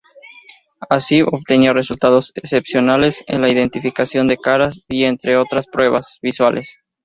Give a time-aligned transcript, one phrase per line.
[0.89, 6.79] Así, obtenía resultados excepcionales en la identificación de caras, entre otras pruebas visuales.